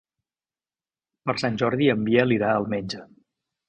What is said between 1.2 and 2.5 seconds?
Per Sant Jordi en Biel